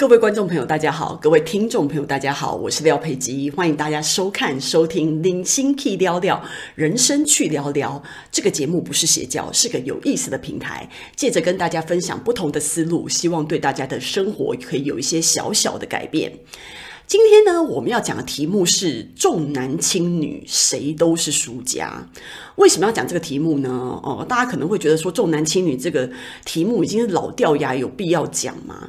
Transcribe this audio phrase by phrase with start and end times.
[0.00, 6.42] 各位观众朋友，大家好；各位听众朋友，大家好，我是廖佩基，欢迎大家收看、收听《零星 Key 聊聊
[6.74, 8.02] 人生去聊聊》
[8.32, 16.32] 这个节目，不是邪教，是个有意思的平台，借着跟大家分享不同的思路，希望对大家的生活可以有一些小小的改变。
[17.06, 22.08] 今天呢，我们要讲的题目是重男轻女，谁都是输家。
[22.56, 23.68] 为什么要讲这个题目呢？
[24.02, 26.08] 哦，大家可能会觉得说重男轻女这个
[26.46, 28.88] 题目已经是老掉牙，有必要讲吗？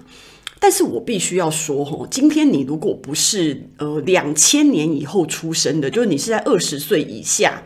[0.63, 7.63] 但是我必须要说，吼，今天你如果不是呃两千年以后出生的，就是你是在二十岁以下。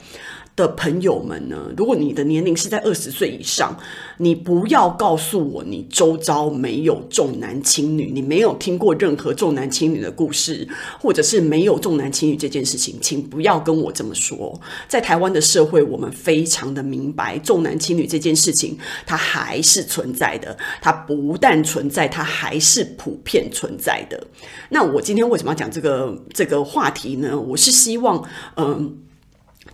[0.55, 3.77] 的朋友们呢，如果你的年龄是在二十岁以上，
[4.17, 10.65] 你不要告诉我你周遭没有重男轻女，你没有听过任何重男轻女的故事，
[11.01, 14.57] 或者是没有重男轻女这件事情，请不要跟我这么说。
[14.87, 24.25] 在台湾的社会，我们非常的明白，重男轻女这件事情它还是存在的，它不但存在，它还是普遍存在的。
[24.69, 27.37] 那我今天为什么要讲这个这个话题呢？
[27.37, 28.23] 我是希望，
[28.55, 28.99] 嗯。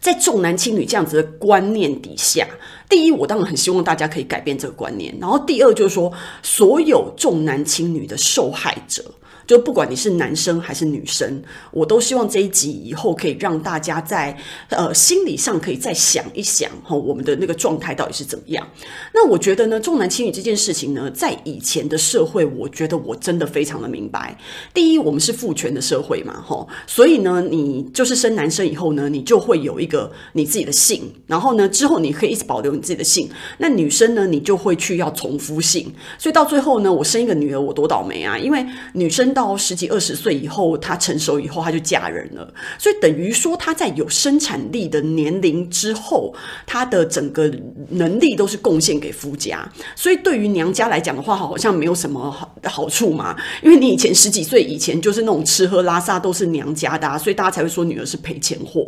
[0.01, 2.45] 在重男轻女这样子的观念底下，
[2.91, 5.15] 第一，我当然很希望大家可以改变这个观念。
[5.19, 6.11] 然后，第二就是说，
[6.43, 9.01] 所有重男轻女的受害者。
[9.47, 14.37] 就不管你是男生还是女生，我都希望这一集以后可以让大家在
[14.69, 18.65] 呃心理上可以再想一想哈，我们的那个状态到底是怎么样。
[19.13, 24.37] 那我觉得呢，重男轻女这件事情呢，在以前的社会，我觉得我真的非常的明白。
[24.73, 33.29] 第一，我们是父权的社会嘛，哈，所以呢，你就是生男生以后呢，你就会有一个你自己的姓，然后呢，之后你可以一直保留自己的姓。
[33.57, 42.53] 那女生呢，你就会去要重复姓，所以到最后呢，我生一个女儿，我多倒霉啊，因为女生到十几二十岁以后，她成熟以后，她就嫁人了。
[42.77, 46.33] 所以等于说，她在有生产力的年龄之后，
[46.65, 47.51] 她的整个
[47.89, 49.69] 能力都是贡献给夫家。
[49.95, 53.35] 所以对于娘家来讲的话，好像没有什么好好处嘛。
[53.61, 58.85] 因为你以前十几岁以前就是那种吃喝拉撒都是娘家的啊，所以大家才会说女儿是赔钱货。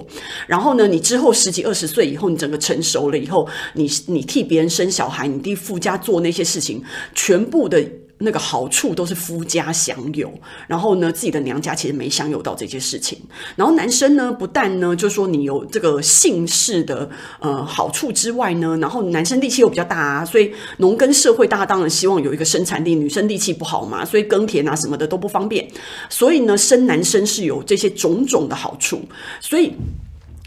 [0.48, 6.82] 然后呢，你之后十几二十岁以后，你整个成熟了以后，你你你替别人生小孩，你替夫家做那些事情，
[7.14, 7.84] 全部的。
[8.20, 10.32] 那个好处都是夫家享有，
[10.66, 13.20] 然后呢，自己的娘家其实没享有到这些事情。
[13.58, 17.10] 然后男生呢，不但呢，就是说你有这个姓氏的
[17.42, 25.68] 呃好处之外呢，然后男生力气又比较大啊，所以农耕社会大家当然希望有一个生产力，女生力气不好嘛，所以耕田啊什么的都不方便。
[26.10, 29.02] 所以呢，生男生是有这些种种的好处，
[29.42, 29.74] 所以。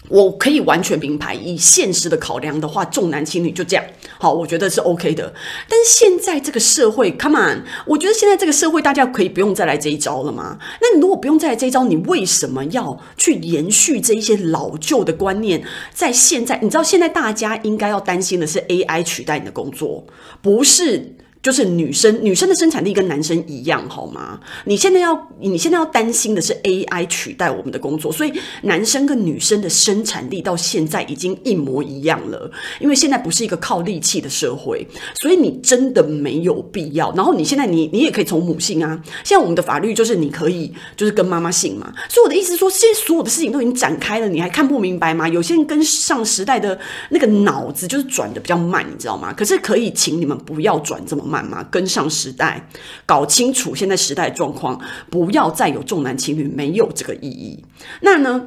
[0.09, 3.85] 我可以完全明白，以现实的考量的话，重男轻女就这样，
[4.19, 5.33] 好，我觉得是 OK 的。
[5.69, 10.59] 但是现在这个社会，Come on，我觉得现在这个社会，大家可以不用再来这一招了吗？
[10.81, 15.63] 那你如果不用再来这一招，你为什么要去延续这一些老旧的观念？
[15.93, 20.07] 在现在，你知道现在大家应该要担心的是 AI 取代你的工作，
[20.41, 21.17] 不是。
[21.43, 24.41] 就是女生，女生的生产力跟男生一样，好吗？
[24.65, 28.33] 你现在要，你现在要担心的是 AI 取代我们的工作，所以
[28.63, 32.51] 男生跟女生的生产力到现在已经一模一样了。
[32.81, 34.87] 因为现在不是一个靠力气的社会，
[35.21, 37.13] 所以你真的没有必要。
[37.15, 41.93] 然后你现在你你也可以从母性啊，现在我们的法律就是你可以就是跟妈妈姓嘛。
[42.09, 45.29] 所以我的意思是说，现在所有的事情都已经展开了，你还看不明白吗？
[45.29, 46.77] 有些人跟上时代的
[47.11, 49.33] 那个脑子就是转的比较慢，你知道吗？
[49.33, 51.67] 可是可以请你们不要转这么慢。
[51.71, 52.69] 跟上时代，
[53.05, 57.65] 搞清楚现在时代状况，不要再有重男轻女，没有这个意义。
[58.01, 58.47] 那呢？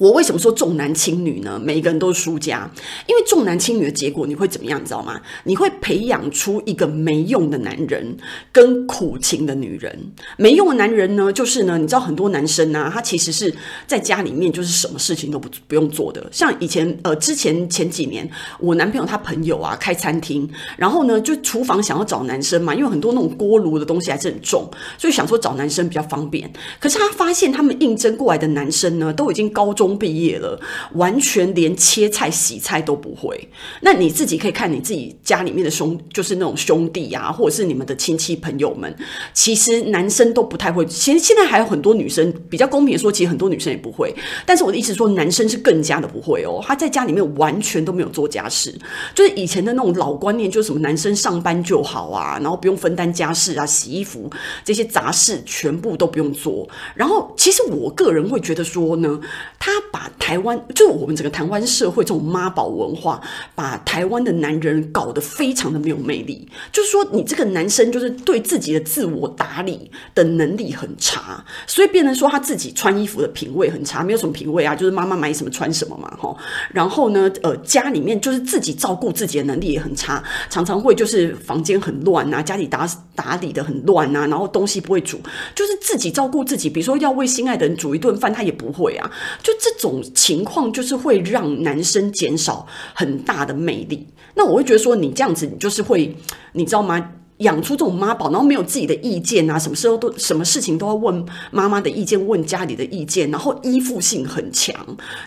[0.00, 1.60] 我为什么说重男轻女呢？
[1.62, 2.68] 每一个人都是输家，
[3.06, 4.80] 因为重男轻女的结果你会怎么样？
[4.80, 5.20] 你知道吗？
[5.44, 8.16] 你会培养出一个没用的男人
[8.50, 9.94] 跟苦情的女人。
[10.38, 13.54] 没用的男人呢，就是呢，你知道很多男生呢、啊，他其实是
[13.86, 16.26] 在家里面就是什么事情都不不用做的。
[16.32, 18.26] 像以前呃，之前前几年，
[18.58, 26.50] 我男朋友他朋友啊开餐厅，然后呢就厨房想要找男生嘛，因为很多那种锅炉的东西还是很重，所以想说找男生比较方便。
[26.78, 29.89] 可是他发现他们应征过来的男生呢，都已经高中。
[29.98, 30.58] 毕业了，
[30.94, 33.48] 完全连切菜、洗菜都不会。
[33.80, 38.94] 那你自己可以看你自己家里面的兄，就是那种兄弟啊，或者是你们的亲戚朋友们，
[39.32, 40.84] 其实男生都不太会。
[40.86, 44.14] 其实现在还有很多女生，比较公平的说，其实很多女生也不会。
[44.46, 46.62] 但是我的意思说，男生是更加的不会哦。
[46.64, 48.74] 他在家里面完全都没有做家事，
[49.14, 54.30] 就是以前的那种老观念，就是什么男生上班就好啊，然后不用分担家事啊，洗衣服
[54.64, 56.68] 这些杂事全部都不用做。
[56.94, 59.20] 然后，其实我个人会觉得说呢，
[59.58, 59.70] 他。
[59.92, 63.20] 把台湾，就我们整个台湾社会这种妈宝文化，
[63.54, 66.48] 把台湾的男人搞得非常的没有魅力。
[66.72, 76.36] 就是说，你这个男生就是对自己的自我打理的能力很差，所以变成说他自己穿衣服的品味很差，没有什么品味啊，就是妈妈买什么穿什么嘛，哈。
[76.72, 85.18] 然后呢，呃，家里面就是自己照顾自己的能力也很差，常常会就是房间很乱啊，家里打打理的很乱啊，然后东西不会煮，
[85.54, 86.70] 就是自己照顾自己。
[86.70, 89.10] 比如说要为心爱的人煮一顿饭，他也不会啊。
[89.42, 94.06] 就这种情况，就是会让男生减少很大的魅力。
[94.34, 96.16] 那我会觉得说，你这样子，你就是会，
[96.52, 97.12] 你知道吗？
[97.40, 104.74] 养出这种妈宝，然后没有自己的意见啊，什么时候都什么事情都要问妈妈的意见，问家里的意见，然后依附性很强，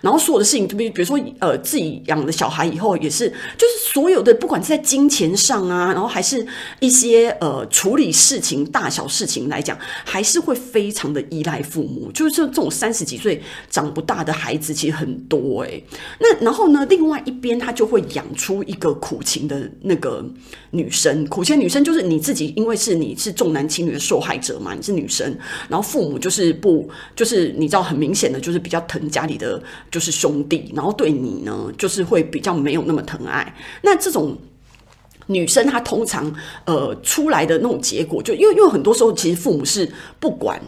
[0.01, 3.27] 然后所有的事情，比比如说呃，自己养了小孩以后，也是
[3.57, 6.45] 就是所有的，不管是在金钱上啊，然后还是
[6.79, 9.75] 一些呃处理事情大小事情来讲，
[10.05, 12.11] 还是会非常的依赖父母。
[12.13, 15.83] 就是这种三十几岁长不大的孩子，其实很多诶。
[16.19, 20.23] 那然后呢，另外一边他就会养出一个苦情的那个
[20.69, 22.02] 女生，苦情女生就是。
[22.03, 25.35] 你自己因为是你是重男轻女的受害者嘛，你是女生，
[25.69, 33.55] 然后父母就是不就是你知道很明显的就是比较疼家里的就是兄弟，然后对你呢就是会比较没有那么疼爱。
[33.81, 34.37] 那这种
[35.27, 36.33] 女生她通常
[36.65, 40.61] 呃出来的那种结果，就因为因为很多时候其实父母是不管。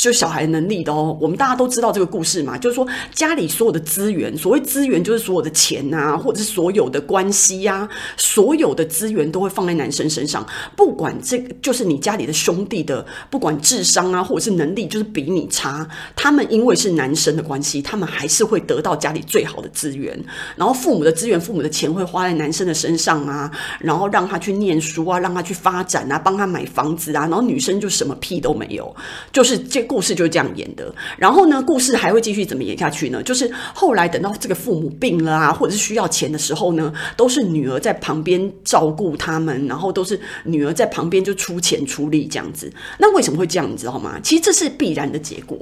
[0.00, 10.46] 就小孩能力的哦，我们大家都知道这个故事嘛，就是说家里所有的资源，所谓资源就是所有的钱啊，或者是所有的关系呀，所有的资源都会放在男生身上，
[10.76, 15.84] 不管这就是你家里的兄弟的，不管智商啊，或者是能力就是比你差，
[16.14, 20.16] 他们因为是男生的关系，他们还是会得到家里最好的资源，
[20.54, 28.94] 然后父母的资源、父母的钱会花在男生的身上啊，然后让他去念书啊，让他去发展啊，帮他买房子啊，然后女生就什么屁都没有，
[29.32, 29.87] 就是这。
[29.88, 33.22] 故事就是这样演的，然后呢，故事还会继续怎么演下去呢？
[33.22, 42.70] 就是后来等到这个父母病了啊，或者是需要钱的时候呢，都是女儿在旁边照顾他们，然后都是女儿在旁边就出钱出力这样子。
[42.98, 43.68] 那为什么会这样？
[43.68, 44.20] 你知道吗？
[44.22, 45.58] 其实这是必然的结果。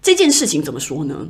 [0.00, 1.28] 这件事情怎么说呢？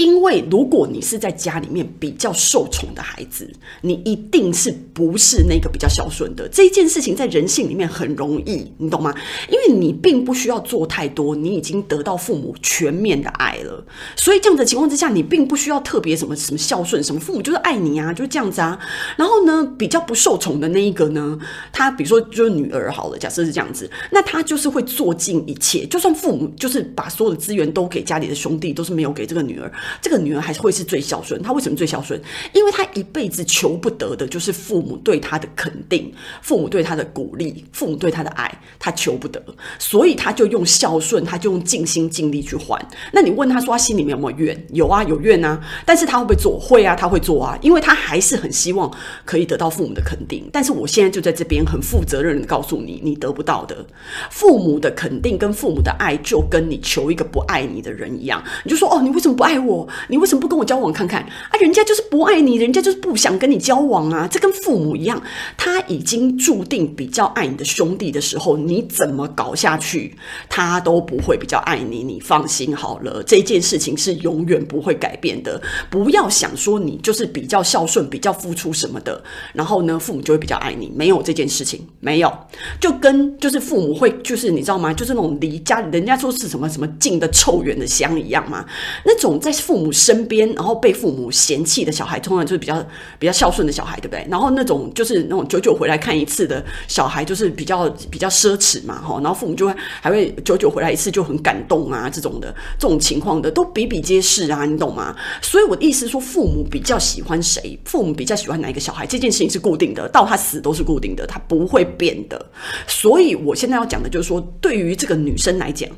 [0.00, 3.46] 因为如果你是在家里面比较受宠的孩子，
[3.82, 6.48] 你一定是不是那个比较孝顺的。
[6.48, 9.14] 这一件事情在人性里面很容易，你懂吗？
[9.50, 13.84] 因为你并不需要做太多，你已经得到父母全面的爱了。
[14.16, 18.80] 所以这样的情况之下，你并不需要特别什么什么孝顺，什么父母就是爱你啊，就是这样子啊。
[19.18, 21.38] 然后呢，比较不受宠的那一个呢，
[21.74, 29.70] 他比如说就是女儿好了，假设是这样子，那他就是会做尽一切，就算父母就是把所有的资源都给家里的兄弟，都是没有给这个女儿。
[30.00, 31.40] 这个女儿还是会是最孝顺。
[31.42, 32.20] 她为什么最孝顺？
[32.52, 39.42] 因为她一辈子求不得的就是父母对她的肯定，父母对她的鼓励，父母对她的爱，她求不得，
[39.78, 42.80] 所以她就用孝顺，她就用尽心尽力去还。
[43.12, 44.66] 那你问她说，她心里面有没有怨？
[44.72, 45.60] 有啊，有怨啊。
[45.84, 46.58] 但是她会不会做？
[46.58, 48.90] 会啊，她会做啊，因为她还是很希望
[49.24, 50.48] 可以得到父母的肯定。
[50.52, 53.84] 但是我现在就在这边很负责任的告诉你，你得不到的
[54.30, 58.42] 父母的肯定跟父母的爱，就跟你求一个不爱你的人一样。
[58.64, 59.79] 你就说哦，你为什么不爱我？
[60.08, 61.58] 你为什么不跟我交往看看啊？
[61.60, 64.26] 人家就是不爱你，人家就是不想跟你交往啊！
[64.30, 65.22] 这跟父母一样，
[65.56, 70.16] 他已经注定比较爱你的兄弟的时候，你怎么搞下去，
[70.48, 72.02] 他都不会比较爱你。
[72.02, 75.60] 你放心好了，这件事情是永远不会改变的。
[75.90, 79.22] 不要想说你就是比较孝顺、比较付出什么的，
[79.52, 80.90] 然后呢，父母就会比较爱你。
[80.96, 82.32] 没有这件事情，没有。
[82.80, 84.92] 就跟就是父母会就是你知道吗？
[84.94, 88.64] 就是那种离家人家说是什么什么近的臭远的香一样嘛，
[89.04, 89.50] 那种在。
[89.60, 92.84] 父母身边，然后被父母嫌弃的小孩，通常就是比较
[93.18, 94.26] 比较孝顺的小孩，对不对？
[94.30, 99.20] 然后那种就是那种久久回来看一次的小孩，就是比较比较奢侈嘛，哈。
[99.22, 105.14] 然后父母就会还会久久回来一次就很感动啊，这种的这种情况的都比比皆是啊，你懂吗？
[105.42, 112.50] 所以我的意思说，父母比较喜欢谁，父母比较喜欢哪一个小孩，这件事情是固定的，到他死都是固定的，他不会变的。
[112.86, 115.90] 所以我现在要讲的就是说，对于这个女生来讲，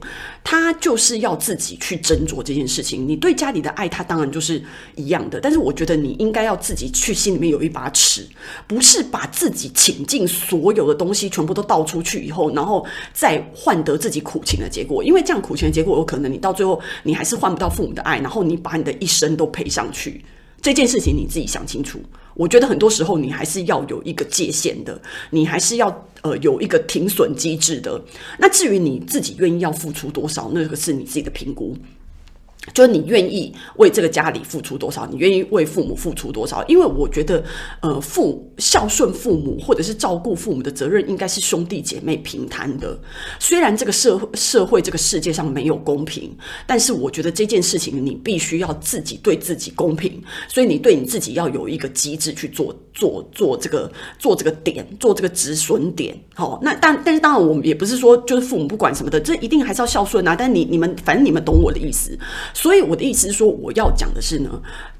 [0.42, 3.06] 她就是要自己去斟酌这件事情。
[3.06, 4.62] 你对家你的爱，他当然就是
[4.96, 5.40] 一样的。
[5.40, 8.26] 但是我觉得你应该要自己去心里面有一把尺，
[8.66, 15.04] 不是把自己倾尽所有的东西全部都倒出去以后，然后再换得自己苦情的结果。
[15.04, 20.24] 因为这样苦情的结果，有可能你到最后你还是换不到父母的爱，然后你把你的一生都赔上去。
[20.60, 22.00] 这件事情你自己想清楚。
[22.34, 24.98] 我觉得很多时候你还是要有一个界限的，
[25.30, 28.00] 你还是要呃有一个停损机制的。
[28.38, 31.76] 那至于你自己愿意要付出多少，那个是你自己的评估。
[32.72, 36.64] 就是你愿意为这个家里付出多少，你愿意为父母付出多少？
[36.68, 37.42] 因为我觉得，
[37.80, 42.96] 呃，父孝顺父母或者是照顾父母的责任，应该是兄弟姐妹平摊的。
[43.40, 46.30] 虽然这个社会社会这个世界上没有公平，
[46.64, 53.90] 但是我觉得这件事情你必须要自己对自己公平，所以你对你自己要有一个机制去做做做这个
[54.20, 56.16] 做这个点，做这个止损点。
[56.34, 60.36] 好，那但但是当然，我们也不是说就是父母不管什么的，这一定还是要孝顺啊。
[60.36, 62.16] 但你你们反正你们懂我的意思。
[62.54, 64.50] 所以我的意思是说，我要讲的是呢，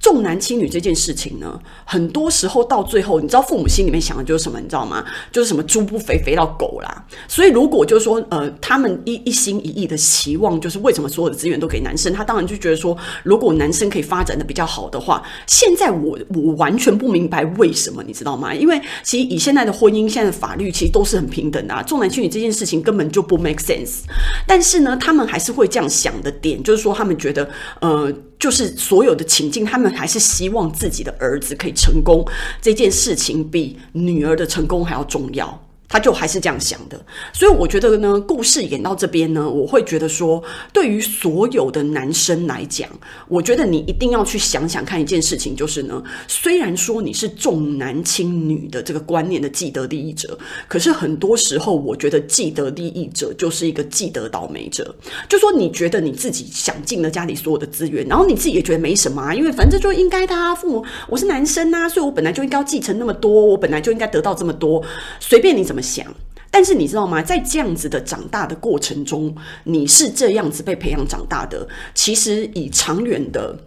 [0.00, 4.59] 重男轻女这件事情呢，很多时候到最后，你知道父母心里面想的就是什么？
[4.61, 5.04] 你知道吗？
[5.30, 7.04] 就是什么猪不肥肥到狗啦。
[7.28, 12.12] 所以如果就是说，呃，他们一一心一意的期望，就是为什么所有的资源都给男生？
[12.12, 18.54] 他当然就觉得说，如果男生可以发展的比较好的话，现在我我完全不明白为什么，你知道吗？
[18.54, 21.82] 因为其实以现在的婚姻、现在的法律，其实都是很平等的啊。
[21.82, 24.00] 重男轻女这件事情根本就不 make sense。
[24.47, 27.41] 但是呢，他们还是会这样想的点，就是说他们觉得。
[27.80, 32.25] 呃，就是所有的情境，他们还是希望自己的儿子可以成功，
[32.61, 35.66] 这件事情比女儿的成功还要重要。
[35.92, 36.99] 他就还是这样想的，
[37.34, 42.88] 所以我觉得呢，故事演到这边呢，我会觉得说，对于所有的男生来讲，
[43.28, 54.94] 我觉得你一定要去想想看一件事情，就是呢，虽然说你是重男轻女的这个观念的既得利益者，可是很多时候，我觉得既得利益者就是一个既得倒霉者。
[55.28, 64.82] 就说你觉得你自己享尽了家里所有的资源，然后你自己也觉得没什么啊，因为反正就应该的啊，父母我是男生啊，所以我本来就应该要继承那么多，我本来就应该得到这么多，
[65.20, 66.06] 随便你怎么想，
[66.50, 67.20] 但是你知道吗？
[67.20, 69.34] 在这样子的长大的过程中，
[69.64, 71.68] 你是这样子被培养长大的。
[71.94, 73.58] 其实以长远的。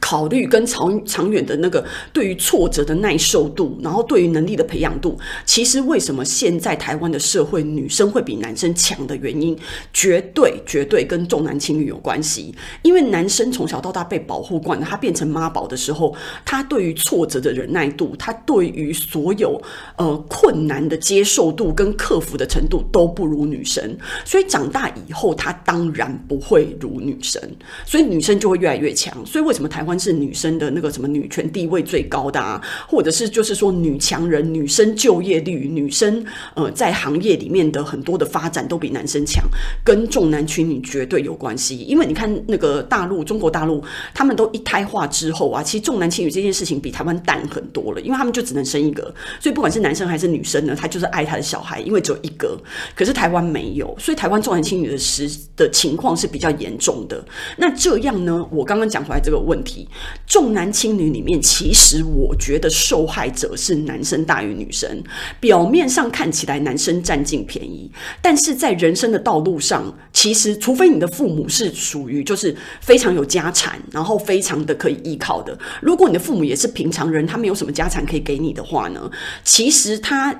[0.00, 9.56] 考虑跟长长远的那个对于挫折的耐受度，然后对于能力的培养度，其实为什么现在台湾的社会女生会比男生强的原因，
[9.92, 12.54] 绝对绝对跟重男轻女有关系。
[12.82, 16.14] 因为男生从小到大被保护惯了，他变成妈宝的时候，
[16.44, 19.60] 他对于挫折的忍耐度，他对于所有
[19.96, 27.40] 呃困难的接受度跟克服的程度都不如女生，所以长大以后他当然不会如女生，
[27.84, 29.14] 所以女生就会越来越强。
[29.26, 29.68] 所以为什么？
[29.74, 39.42] 台湾是女生的那个什么女权地位最高的啊，或者是就是说女强人、女生就业率、女生呃在行业里面的很多的发展都比男生强，
[39.82, 41.78] 跟重男轻女绝对有关系。
[41.78, 43.82] 因为你看那个大陆、中国大陆，
[44.14, 52.56] 他们都一胎化之后啊，其实重男轻女这件事情比台湾淡很多了，因为他们就只能生一个，所以不管是男生还是女生呢，他就是爱他的小孩，因为只有一个。
[52.94, 57.24] 可是台湾没有，所以台湾重男轻女的实的情况是比较严重的。
[57.56, 59.88] 那这样呢，我刚刚讲出来这个问问题。
[60.26, 65.00] 重男轻女里面，其实我觉得受害者是男生大于女生。
[65.38, 67.88] 表面上看起来男生占尽便宜，
[68.20, 75.56] 但是在人生的道路上，其实除非你的父母是属于就是非常有家产，然后非常的可以依靠的。
[75.80, 79.08] 如果你的父母也是平常人，他没有什么家产可以给你的话呢，
[79.44, 80.34] 其实他。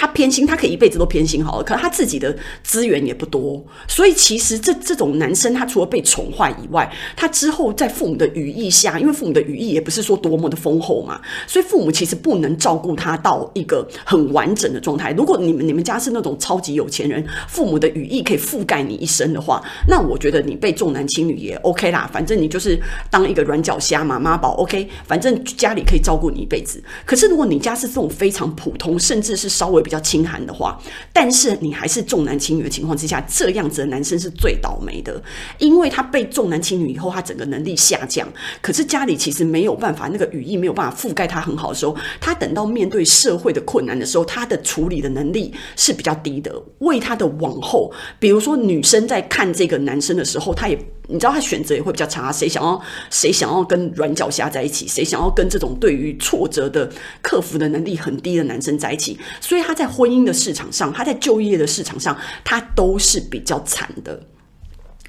[0.00, 15.12] 他偏心，他可以一辈子都偏心好了，可是他自己的资源也不多，所以其实这这种男生，他除了被宠坏以外，他之后在父母的羽翼下，因为父母的羽翼也不是说多么的丰厚嘛，所以父母其实不能照顾他到一个很完整的状态。
[15.12, 22.80] 如果你们你们家是那种超级有钱人，父母的羽翼可以覆盖你一生的话，那我觉得你被重男轻女也 OK 啦，反正你就是
[23.10, 26.82] 当一个软脚虾嘛，妈宝 OK，反正家里可以照顾你一辈子。
[27.04, 30.80] 可是如果你家是这种非常普通，甚至是稍微较清寒的话，
[31.12, 35.22] 但是你还是重男轻女的情况之下，这样子的男生是最倒霉的，
[35.58, 38.26] 因为他被重男轻女以后，他整个能力下降。
[38.60, 46.50] 可是家里其实没有办法，那个羽翼没有办法覆盖他很好的时候，他等到面对社会的困难的时候，他的处理的能力是比较低的。
[46.78, 50.78] 为他的往后，比如说女生在看这个男生的时候，他也。
[51.12, 52.80] 你知道他选择也会比较差，谁想要
[53.10, 56.88] 谁想要跟软脚虾在一起，谁想要跟这种对于挫折的
[57.20, 64.22] 克服的能力很低的男生在一起，所以他在婚姻的市场上，他在就业的市场上，他都是比较惨的。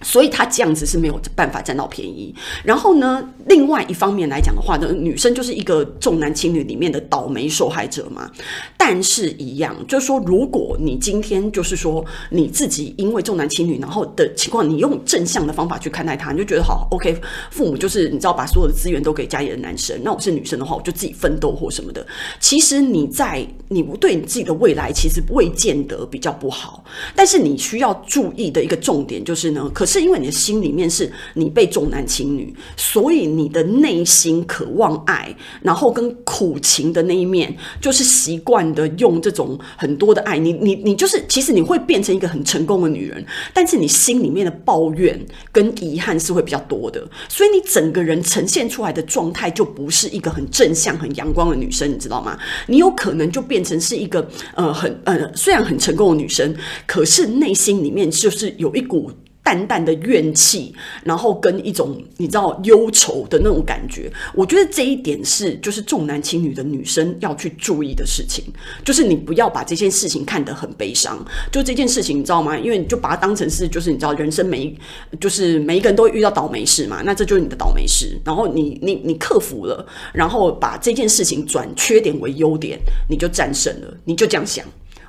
[0.02, 2.34] 所以他这样子是没有办法占到便宜。
[2.64, 8.30] 然后呢，另外一方面来讲的话呢，女生就是一个重男轻女里面的倒霉受害者嘛。
[8.78, 17.16] 但是，一样就是说，如果你今天就是说你自己因为重男轻女，然后的情况，你用正向的方法去看待他，你就觉得好，OK，
[17.50, 22.06] 父母就是你知道把所有的资源都给家里的男生，那我是女生的话，我就自己奋斗或什么的。
[22.40, 26.84] 其实你在你不对你自己的未来其实未见得比较不好。
[27.16, 30.02] 但是你需要注意的一个重点就是呢，可是是。
[30.02, 35.32] 因为你的心里面是你被重男轻女，所以你的内心渴望爱，
[35.62, 52.36] 然后跟苦情的那一面，就是习惯的用这种很多的爱，你你你就是其实你会变成一个很成功的女人，但是你心里面的抱怨跟遗憾是会比较多的，所以你整个人呈现出来的状态就不是一个很正向、很阳光的女生，你知道吗？
[52.66, 56.56] 你有可能就变成是一个呃很呃虽然很成功的女生，
[56.88, 59.12] 可是内心里面就是有一股。
[59.44, 68.46] 淡淡的怨气，然后跟一种你知道忧愁的那种感觉，我觉得这一点是就是重男轻女的女生要去注意的事情，
[68.86, 72.58] 就是你不要把这件事情看得很悲伤，就这件事情你知道吗？
[72.58, 74.78] 因为你就把它当成是就是你知道人生每一
[75.20, 82.80] 就是每一个人都会遇到倒霉事嘛，那这就是你的倒霉事，然后你你你克服了，然后把这件事情转缺点为优点，
[83.10, 84.64] 你就战胜了，你就这样想。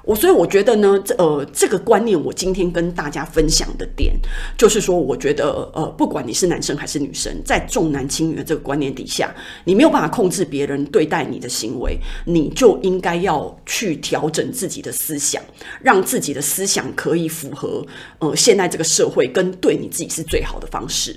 [0.04, 4.12] 我所以我觉得呢，这呃这个观念，我今天跟大家分享的点，
[4.59, 9.32] 就是说，我觉得呃，不管你是男生还是女生，在重男轻女的这个观念底下，
[9.64, 15.40] 你没有办法控制别人对待你的行为，你就应该要去调整自己的思想，
[15.80, 17.87] 让自己的思想可以符合
[18.18, 21.16] 呃现在这个社会跟对你自己是最好的方式。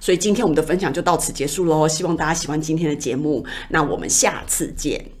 [0.00, 5.13] 所以今天我们的分享就到此结束喽，希望大家喜欢今天的节目，那我们下次见。